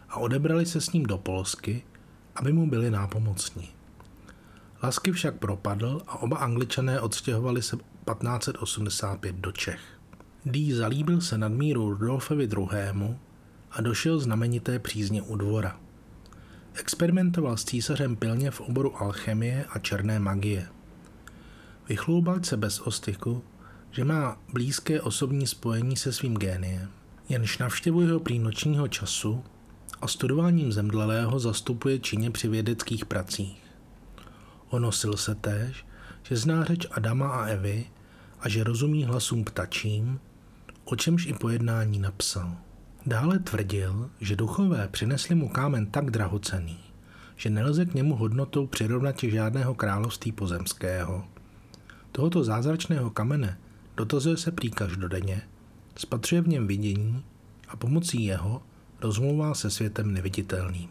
a 0.09 0.17
odebrali 0.17 0.67
se 0.67 0.81
s 0.81 0.93
ním 0.93 1.03
do 1.03 1.19
Polsky, 1.19 1.83
aby 2.37 2.53
mu 2.53 2.71
byli 2.71 2.91
nápomocní. 2.91 3.69
Lasky 4.83 5.13
však 5.13 5.35
propadl 5.35 6.03
a 6.07 6.23
oba 6.23 6.37
angličané 6.37 7.01
odstěhovali 7.01 7.63
se 7.63 7.77
1585 7.77 9.37
do 9.37 9.53
Čech. 9.53 9.81
Dee 10.45 10.75
zalíbil 10.75 11.21
se 11.21 11.39
nadmíru 11.39 11.91
Rudolfovi 11.91 12.45
II. 12.45 13.17
a 13.71 13.81
došel 13.81 14.19
znamenité 14.19 14.79
přízně 14.79 15.23
u 15.23 15.37
dvora. 15.37 15.81
Experimentoval 16.75 17.57
s 17.57 17.65
císařem 17.65 18.17
pilně 18.17 18.51
v 18.51 18.61
oboru 18.61 19.03
alchemie 19.03 19.65
a 19.71 19.79
černé 19.79 20.19
magie. 20.19 20.69
Vychloubal 21.89 22.43
se 22.43 22.57
bez 22.57 22.81
ostyku, 22.81 23.43
že 23.91 24.05
má 24.05 24.37
blízké 24.53 25.01
osobní 25.01 25.47
spojení 25.47 25.97
se 25.97 26.13
svým 26.13 26.37
géniem, 26.37 26.89
jenž 27.29 27.59
navštěvuje 27.59 28.13
ho 28.13 28.21
prý 28.21 28.39
nočního 28.39 28.89
času 28.89 29.45
a 30.03 30.09
studováním 30.09 30.73
zemdlelého 30.73 31.39
zastupuje 31.39 31.99
čině 31.99 32.31
při 32.31 32.49
vědeckých 32.49 33.05
pracích. 33.05 33.63
Onosil 34.69 35.17
se 35.17 35.35
též, 35.35 35.87
že 36.23 36.37
zná 36.37 36.65
řeč 36.65 36.87
Adama 36.91 37.29
a 37.29 37.47
Evy 37.47 37.87
a 38.41 38.49
že 38.49 38.65
rozumí 38.65 39.05
hlasům 39.05 39.45
ptačím, 39.45 40.21
o 40.85 40.97
čemž 40.97 41.27
i 41.27 41.33
pojednání 41.33 41.99
napsal. 41.99 42.57
Dále 43.07 43.39
tvrdil, 43.39 44.11
že 44.21 44.37
duchové 44.37 44.89
přinesli 44.89 45.35
mu 45.35 45.49
kámen 45.49 45.87
tak 45.87 46.11
drahocený, 46.11 46.79
že 47.37 47.51
nelze 47.51 47.87
k 47.87 47.95
němu 47.95 48.17
hodnotou 48.17 48.67
přirovnat 48.67 49.17
žádného 49.23 49.75
království 49.75 50.33
pozemského. 50.33 51.25
Tohoto 52.21 52.45
zázračného 52.45 53.11
kamene 53.11 53.59
dotazuje 53.97 54.37
se 54.37 54.53
prý 54.53 54.71
každodenně, 54.71 55.43
spatřuje 55.97 56.41
v 56.41 56.49
něm 56.49 56.67
vidění 56.67 57.25
a 57.69 57.77
pomocí 57.77 58.25
jeho 58.25 58.63
rozmluvá 59.01 59.55
se 59.55 59.71
světem 59.71 60.13
neviditelným. 60.13 60.89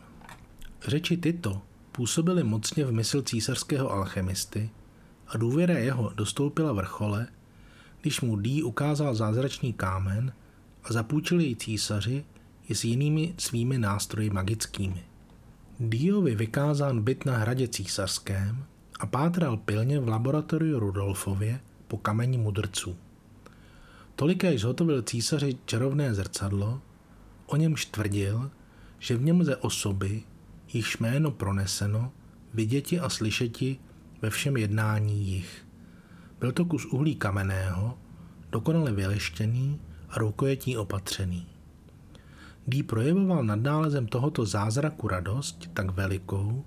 Řeči 0.87 1.17
tyto 1.17 1.61
působily 1.91 2.43
mocně 2.43 2.85
v 2.85 2.91
mysl 2.91 3.21
císařského 3.21 3.91
alchemisty 3.91 4.69
a 5.27 5.37
důvěra 5.37 5.77
jeho 5.77 6.11
dostoupila 6.15 6.73
vrchole, 6.73 7.27
když 8.01 8.21
mu 8.21 8.35
Dí 8.35 8.63
ukázal 8.63 9.15
zázračný 9.15 9.73
kámen 9.73 10.33
a 10.83 10.93
zapůjčil 10.93 11.39
jej 11.39 11.55
císaři 11.55 12.25
i 12.69 12.75
s 12.75 12.83
jinými 12.83 13.33
svými 13.37 13.77
nástroji 13.77 14.29
magickými. 14.29 15.03
Diovi 15.79 16.35
vykázán 16.35 17.01
byt 17.01 17.25
na 17.25 17.37
hradě 17.37 17.67
císařském 17.67 18.65
a 18.99 19.05
pátral 19.05 19.57
pilně 19.57 19.99
v 19.99 20.07
laboratoriu 20.07 20.79
Rudolfově 20.79 21.59
po 21.87 21.97
kameni 21.97 22.37
mudrců. 22.37 22.95
Tolikéž 24.15 24.61
zhotovil 24.61 25.01
císaři 25.01 25.57
čarovné 25.65 26.13
zrcadlo, 26.13 26.81
o 27.45 27.55
němž 27.55 27.85
tvrdil, 27.85 28.51
že 28.99 29.17
v 29.17 29.21
něm 29.21 29.43
ze 29.43 29.55
osoby, 29.55 30.23
jichž 30.73 30.97
jméno 30.97 31.31
proneseno, 31.31 32.11
viděti 32.53 32.99
a 32.99 33.09
slyšeti 33.09 33.77
ve 34.21 34.29
všem 34.29 34.57
jednání 34.57 35.27
jich. 35.27 35.65
Byl 36.39 36.51
to 36.51 36.65
kus 36.65 36.85
uhlí 36.85 37.15
kamenného, 37.15 37.97
dokonale 38.51 38.91
vyleštěný 38.91 39.81
a 40.09 40.19
rukojetí 40.19 40.77
opatřený. 40.77 41.47
Dý 42.67 42.83
projevoval 42.83 43.43
nad 43.43 43.59
nálezem 43.59 44.07
tohoto 44.07 44.45
zázraku 44.45 45.07
radost 45.07 45.69
tak 45.73 45.91
velikou, 45.91 46.65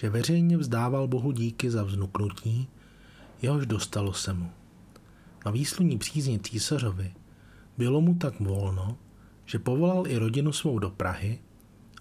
že 0.00 0.10
veřejně 0.10 0.56
vzdával 0.56 1.08
Bohu 1.08 1.32
díky 1.32 1.70
za 1.70 1.82
vznuknutí, 1.82 2.68
jehož 3.42 3.66
dostalo 3.66 4.12
se 4.12 4.32
mu. 4.32 4.50
Na 5.44 5.50
výsluní 5.50 5.98
přízně 5.98 6.38
císařovi 6.38 7.14
bylo 7.78 8.00
mu 8.00 8.14
tak 8.14 8.40
volno, 8.40 8.96
že 9.44 9.58
povolal 9.58 10.06
i 10.06 10.18
rodinu 10.18 10.52
svou 10.52 10.78
do 10.78 10.90
Prahy 10.90 11.38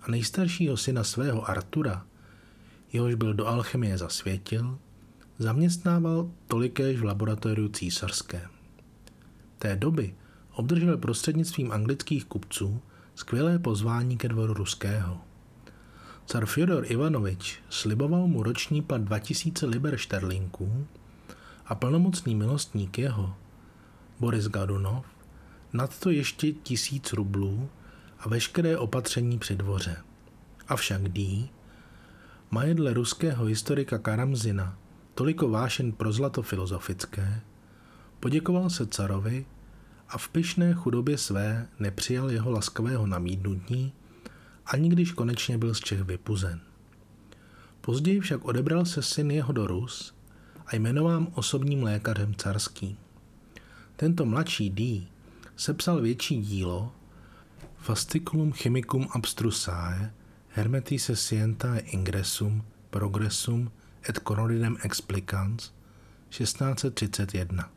a 0.02 0.12
nejstaršího 0.12 0.78
syna 0.78 1.04
svého 1.04 1.50
Artura, 1.50 2.06
jehož 2.94 3.16
byl 3.16 3.34
do 3.34 3.48
alchemie 3.48 3.98
zasvětil, 3.98 4.80
zaměstnával 5.40 6.32
tolikéž 6.48 7.00
v 7.00 7.04
laboratoriu 7.04 7.68
císařském. 7.68 8.50
Té 9.58 9.76
doby 9.76 10.16
obdržel 10.52 10.98
prostřednictvím 10.98 11.72
anglických 11.72 12.26
kupců 12.26 12.82
skvělé 13.16 13.60
pozvání 13.60 14.18
ke 14.18 14.28
dvoru 14.28 14.54
ruského. 14.54 15.29
Car 16.30 16.46
Fyodor 16.46 16.86
Ivanovič 16.92 17.60
sliboval 17.70 18.28
mu 18.28 18.44
roční 18.44 18.82
plat 18.82 19.02
2000 19.02 19.66
liber 19.66 19.98
šterlinků 19.98 20.88
a 21.66 21.76
plnomocný 21.76 22.36
milostník 22.36 22.98
jeho, 22.98 23.36
Boris 24.20 24.48
Gadunov, 24.48 25.06
nad 25.74 26.00
to 26.00 26.10
ještě 26.10 26.52
tisíc 26.52 27.14
rublů 27.14 27.70
a 28.20 28.30
veškeré 28.30 28.78
opatření 28.78 29.40
při 29.40 29.56
dvoře. 29.56 29.98
Avšak 30.68 31.10
Dí, 31.10 31.50
majedle 32.52 32.94
ruského 32.94 33.46
historika 33.46 33.98
Karamzina, 33.98 34.78
toliko 35.16 35.50
vášen 35.50 35.92
pro 35.92 36.12
zlato 36.12 36.42
filozofické, 36.42 37.42
poděkoval 38.20 38.70
se 38.70 38.88
carovi 38.88 39.46
a 40.10 40.18
v 40.18 40.30
pyšné 40.30 40.74
chudobě 40.74 41.18
své 41.18 41.68
nepřijal 41.80 42.32
jeho 42.32 42.52
laskavého 42.52 43.08
namídnutí, 43.08 43.94
ani 44.70 44.90
když 44.90 45.12
konečně 45.12 45.58
byl 45.58 45.74
z 45.74 45.80
Čech 45.80 46.02
vypuzen. 46.02 46.62
Později 47.82 48.20
však 48.20 48.46
odebral 48.46 48.86
se 48.86 49.02
syn 49.02 49.32
jeho 49.32 49.54
do 49.54 49.68
Rus 49.68 50.16
a 50.66 50.76
jmenován 50.76 51.28
osobním 51.34 51.84
lékařem 51.84 52.36
carským. 52.36 52.98
Tento 53.96 54.26
mladší 54.26 54.70
D 54.70 55.08
sepsal 55.56 56.02
větší 56.02 56.42
dílo 56.42 56.92
Fasciculum 57.78 58.52
chemicum 58.52 59.08
abstrusae 59.12 60.14
hermetise 60.50 61.16
scientae 61.16 61.80
ingressum 61.80 62.64
progressum 62.90 63.72
et 64.10 64.20
coronidem 64.28 64.78
explicans 64.84 65.72
1631. 66.30 67.72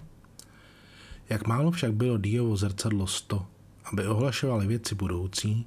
Jak 1.29 1.47
málo 1.47 1.71
však 1.71 1.93
bylo 1.93 2.17
Diovo 2.17 2.57
zrcadlo 2.57 3.07
100, 3.07 3.47
aby 3.85 4.07
ohlašovali 4.07 4.67
věci 4.67 4.95
budoucí, 4.95 5.67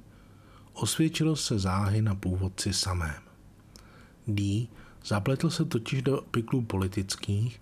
osvědčilo 0.76 1.36
se 1.36 1.58
záhy 1.58 2.02
na 2.02 2.14
původci 2.14 2.72
samém. 2.72 3.22
D 4.26 4.68
zapletl 5.04 5.50
se 5.50 5.64
totiž 5.64 6.02
do 6.02 6.22
pyklů 6.30 6.62
politických 6.62 7.60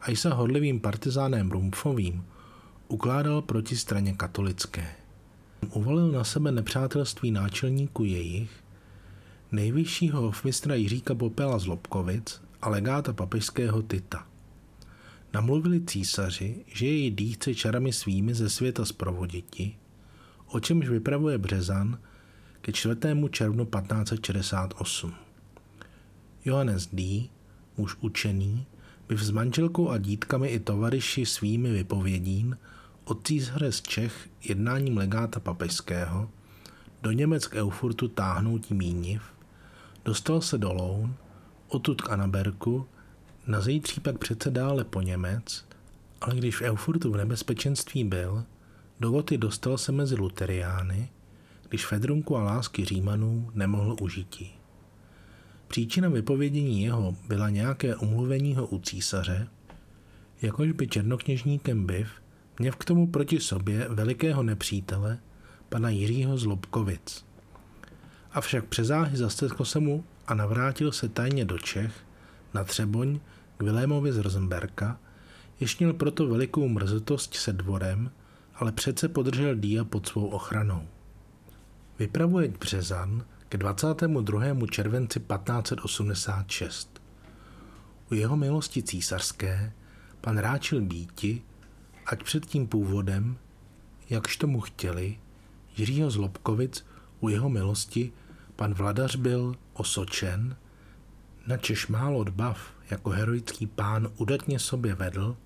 a 0.00 0.10
i 0.10 0.16
se 0.16 0.30
hodlivým 0.30 0.80
partizánem 0.80 1.50
Rumfovým 1.50 2.24
ukládal 2.88 3.42
proti 3.42 3.76
straně 3.76 4.12
katolické. 4.12 4.86
Uvolil 5.70 6.12
na 6.12 6.24
sebe 6.24 6.52
nepřátelství 6.52 7.30
náčelníku 7.30 8.04
jejich, 8.04 8.50
nejvyššího 9.52 10.20
hofmistra 10.20 10.74
Jiříka 10.74 11.14
Popela 11.14 11.58
z 11.58 11.66
Lobkovic 11.66 12.42
a 12.62 12.68
legáta 12.68 13.12
papežského 13.12 13.82
Tita. 13.82 14.26
Namluvili 15.34 15.80
císaři, 15.80 16.64
že 16.66 16.86
jej 16.86 17.10
dýchce 17.10 17.54
čarami 17.54 17.92
svými 17.92 18.34
ze 18.34 18.50
světa 18.50 18.84
zprovoditi, 18.84 19.76
o 20.46 20.60
čemž 20.60 20.88
vypravuje 20.88 21.38
Březan 21.38 21.98
ke 22.64 22.72
4. 22.72 22.96
červnu 23.30 23.64
1568. 23.64 25.14
Johannes 26.44 26.88
D., 26.92 27.28
muž 27.76 27.96
učený, 28.00 28.66
by 29.08 29.16
s 29.16 29.30
manželkou 29.30 29.90
a 29.90 29.98
dítkami 29.98 30.48
i 30.48 30.60
tovariši 30.60 31.26
svými 31.26 31.72
vypovědín 31.72 32.58
od 33.04 33.26
císaře 33.26 33.72
z 33.72 33.82
Čech 33.82 34.28
jednáním 34.44 34.96
legáta 34.96 35.40
papežského 35.40 36.30
do 37.02 37.12
Německ 37.12 37.54
Eufurtu 37.54 38.08
táhnoutí 38.08 38.74
míniv, 38.74 39.22
dostal 40.04 40.40
se 40.40 40.58
do 40.58 40.72
Loun, 40.72 41.14
odtud 41.68 42.02
k 42.02 42.10
Anaberku, 42.10 42.86
na 43.46 43.60
zítří 43.60 44.00
pak 44.00 44.18
přece 44.18 44.50
dále 44.50 44.84
po 44.84 45.00
Němec, 45.00 45.64
ale 46.20 46.36
když 46.36 46.60
v 46.60 46.62
Eufurtu 46.62 47.12
v 47.12 47.16
nebezpečenství 47.16 48.04
byl, 48.04 48.44
do 49.00 49.10
Goty 49.10 49.38
dostal 49.38 49.78
se 49.78 49.92
mezi 49.92 50.14
luteriány, 50.14 51.08
když 51.74 51.86
Fedrunku 51.86 52.36
a 52.36 52.42
lásky 52.42 52.84
Římanů 52.84 53.50
nemohl 53.54 53.96
užití. 54.00 54.52
Příčina 55.68 56.08
vypovědění 56.08 56.82
jeho 56.82 57.16
byla 57.28 57.50
nějaké 57.50 57.96
umluvení 57.96 58.54
ho 58.54 58.66
u 58.66 58.78
císaře, 58.78 59.48
jakož 60.42 60.72
by 60.72 60.88
černokněžníkem 60.88 61.86
byv 61.86 62.08
měv 62.58 62.76
k 62.76 62.84
tomu 62.84 63.06
proti 63.06 63.40
sobě 63.40 63.88
velikého 63.88 64.42
nepřítele, 64.42 65.18
pana 65.68 65.90
Jiřího 65.90 66.38
z 66.38 66.44
Lobkovic. 66.44 67.24
Avšak 68.32 68.64
přezáhy 68.64 69.16
zastekl 69.16 69.64
se 69.64 69.80
mu 69.80 70.04
a 70.26 70.34
navrátil 70.34 70.92
se 70.92 71.08
tajně 71.08 71.44
do 71.44 71.58
Čech, 71.58 71.92
na 72.54 72.64
Třeboň, 72.64 73.20
k 73.56 73.62
Vilémovi 73.62 74.12
z 74.12 74.18
Rosenberka, 74.18 74.98
jež 75.60 75.78
měl 75.78 75.92
proto 75.92 76.26
velikou 76.26 76.68
mrzetost 76.68 77.34
se 77.34 77.52
dvorem, 77.52 78.10
ale 78.54 78.72
přece 78.72 79.08
podržel 79.08 79.54
Dia 79.54 79.84
pod 79.84 80.08
svou 80.08 80.26
ochranou. 80.26 80.88
Vypravuje 81.98 82.48
Březan 82.48 83.24
ke 83.48 83.58
22. 83.58 84.66
červenci 84.70 85.20
1586. 85.20 87.02
U 88.10 88.14
jeho 88.14 88.36
milosti 88.36 88.82
císařské 88.82 89.72
pan 90.20 90.38
ráčil 90.38 90.80
býti, 90.80 91.42
ať 92.06 92.22
před 92.22 92.46
tím 92.46 92.66
původem, 92.66 93.36
jakž 94.10 94.36
tomu 94.36 94.60
chtěli, 94.60 95.18
Jiřího 95.76 96.10
z 96.10 96.16
Lobkovic 96.16 96.86
u 97.20 97.28
jeho 97.28 97.48
milosti 97.48 98.12
pan 98.56 98.74
vladař 98.74 99.16
byl 99.16 99.56
osočen, 99.72 100.56
načež 101.46 101.86
málo 101.86 102.24
dbav 102.24 102.72
jako 102.90 103.10
heroický 103.10 103.66
pán 103.66 104.08
udatně 104.16 104.58
sobě 104.58 104.94
vedl, 104.94 105.36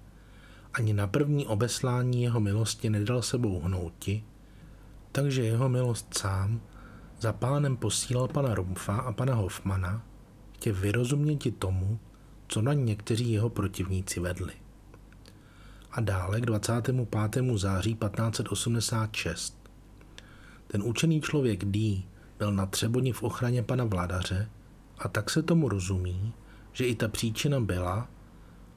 ani 0.74 0.92
na 0.92 1.06
první 1.06 1.46
obeslání 1.46 2.22
jeho 2.22 2.40
milosti 2.40 2.90
nedal 2.90 3.22
sebou 3.22 3.61
hnouti, 3.61 4.24
takže 5.22 5.42
jeho 5.42 5.68
milost 5.68 6.18
sám 6.18 6.61
za 7.20 7.33
pánem 7.33 7.76
posílal 7.76 8.28
pana 8.28 8.54
Rumfa 8.54 8.96
a 8.96 9.12
pana 9.12 9.35
Hoffmana, 9.35 10.02
tě 10.59 10.72
vyrozuměti 10.72 11.50
tomu, 11.50 11.98
co 12.48 12.62
na 12.62 12.72
někteří 12.72 13.33
jeho 13.33 13.50
protivníci 13.50 14.20
vedli. 14.20 14.52
A 15.90 16.00
dále 16.00 16.40
k 16.40 16.46
25. 16.46 17.07
září 17.54 17.94
1586. 17.94 19.70
Ten 20.66 20.83
učený 20.83 21.20
člověk 21.20 21.64
D 21.64 22.02
byl 22.38 22.52
na 22.52 22.66
Třeboni 22.66 23.12
v 23.12 23.22
ochraně 23.22 23.62
pana 23.62 23.85
vladaře 23.85 24.50
a 24.98 25.09
tak 25.09 25.31
se 25.31 25.42
tomu 25.42 25.68
rozumí, 25.68 26.33
že 26.72 26.87
i 26.87 26.94
ta 26.94 27.09
příčina 27.09 27.61
byla, 27.61 28.09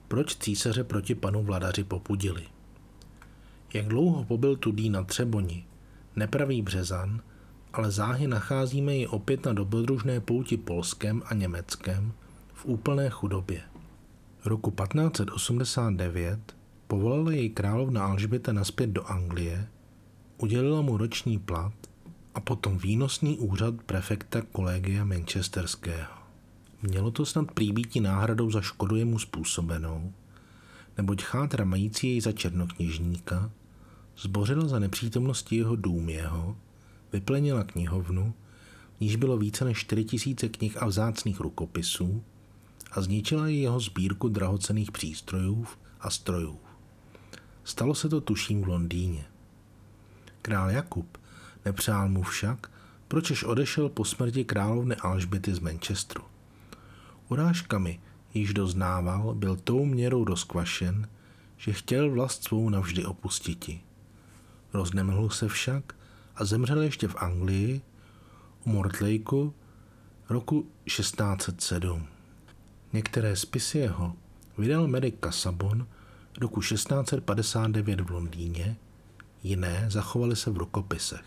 proč 0.07 0.35
císaře 0.35 0.83
proti 0.83 1.15
panu 1.15 1.43
vladaři 1.43 1.83
popudili. 1.83 2.47
Jak 3.73 3.87
dlouho 3.87 4.23
pobyl 4.23 4.55
Tudí 4.55 4.89
na 4.89 5.03
Třeboni, 5.03 5.65
nepraví 6.15 6.61
Březan, 6.61 7.21
ale 7.73 7.91
záhy 7.91 8.27
nacházíme 8.27 8.95
ji 8.95 9.07
opět 9.07 9.45
na 9.45 9.53
dobrodružné 9.53 10.19
pouti 10.19 10.57
Polském 10.57 11.21
a 11.25 11.33
Německém 11.33 12.13
v 12.53 12.65
úplné 12.65 13.09
chudobě. 13.09 13.61
Roku 14.45 14.71
1589 14.71 16.39
povolala 16.87 17.31
jej 17.31 17.49
královna 17.49 18.05
Alžběta 18.05 18.53
naspět 18.53 18.87
do 18.87 19.05
Anglie, 19.05 19.67
udělila 20.37 20.81
mu 20.81 20.97
roční 20.97 21.39
plat 21.39 21.73
a 22.35 22.39
potom 22.39 22.77
výnosný 22.77 23.37
úřad 23.37 23.75
prefekta 23.85 24.41
kolegia 24.41 25.05
Manchesterského. 25.05 26.13
Mělo 26.81 27.11
to 27.11 27.25
snad 27.25 27.51
příbítí 27.51 27.99
náhradou 27.99 28.51
za 28.51 28.61
škodu 28.61 28.95
jemu 28.95 29.19
způsobenou, 29.19 30.13
neboť 30.97 31.23
chátra 31.23 31.65
mající 31.65 32.07
jej 32.07 32.21
za 32.21 32.31
černokněžníka 32.31 33.51
zbořila 34.17 34.67
za 34.67 34.79
nepřítomnosti 34.79 35.55
jeho 35.55 35.75
dům 35.75 36.09
jeho, 36.09 36.57
vyplenila 37.13 37.63
knihovnu, 37.63 38.33
níž 38.99 39.15
bylo 39.15 39.37
více 39.37 39.65
než 39.65 39.77
4000 39.77 40.49
knih 40.49 40.83
a 40.83 40.85
vzácných 40.85 41.39
rukopisů 41.39 42.23
a 42.91 43.01
zničila 43.01 43.47
ji 43.47 43.61
jeho 43.61 43.79
sbírku 43.79 44.29
drahocených 44.29 44.91
přístrojů 44.91 45.65
a 45.99 46.09
strojů. 46.09 46.59
Stalo 47.63 47.95
se 47.95 48.09
to 48.09 48.21
tuším 48.21 48.61
v 48.61 48.67
Londýně. 48.67 49.25
Král 50.41 50.69
Jakub 50.69 51.17
nepřál 51.65 52.09
mu 52.09 52.23
však, 52.23 52.71
pročež 53.07 53.43
odešel 53.43 53.89
po 53.89 54.05
smrti 54.05 54.45
královny 54.45 54.95
Alžběty 54.95 55.53
z 55.53 55.59
Manchesteru. 55.59 56.23
Urážkami, 57.29 57.99
již 58.33 58.53
doznával, 58.53 59.35
byl 59.35 59.55
tou 59.55 59.85
měrou 59.85 60.23
rozkvašen, 60.23 61.07
že 61.57 61.73
chtěl 61.73 62.11
vlast 62.11 62.43
svou 62.43 62.69
navždy 62.69 63.05
opustiti. 63.05 63.81
Roznemlhl 64.73 65.29
se 65.29 65.47
však 65.47 65.93
a 66.35 66.45
zemřel 66.45 66.81
ještě 66.81 67.07
v 67.07 67.15
Anglii 67.15 67.81
u 68.65 68.69
Mortlakeu 68.69 69.53
roku 70.29 70.67
1607. 70.85 72.07
Některé 72.93 73.35
spisy 73.35 73.77
jeho 73.77 74.13
vydal 74.57 74.87
Medic 74.87 75.15
Casabon 75.23 75.87
roku 76.39 76.61
1659 76.61 78.01
v 78.01 78.09
Londýně, 78.09 78.77
jiné 79.43 79.85
zachovaly 79.89 80.35
se 80.35 80.51
v 80.51 80.57
rukopisech. 80.57 81.25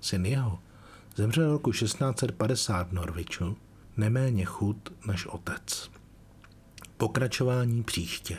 Syn 0.00 0.26
jeho 0.26 0.58
zemřel 1.16 1.52
roku 1.52 1.72
1650 1.72 2.88
v 2.88 2.92
Norviču, 2.92 3.56
neméně 3.96 4.44
chud 4.44 4.92
než 5.06 5.26
otec. 5.26 5.90
Pokračování 6.96 7.82
příště. 7.82 8.38